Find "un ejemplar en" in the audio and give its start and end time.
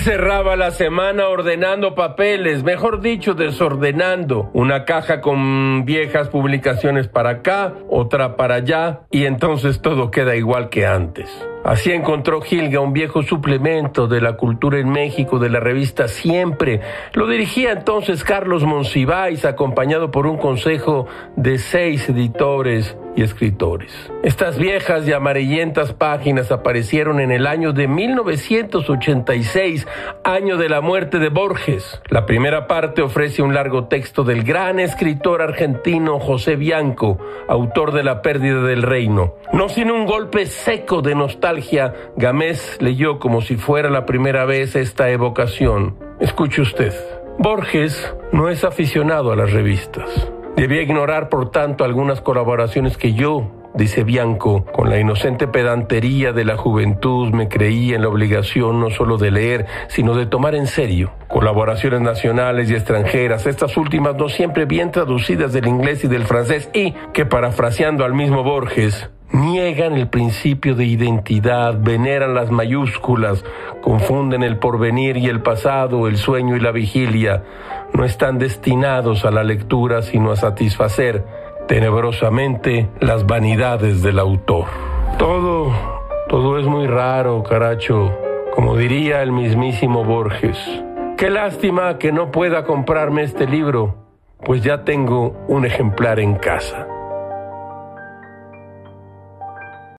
95.48-96.34